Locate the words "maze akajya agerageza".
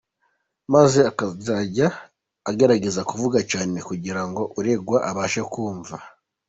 0.73-3.01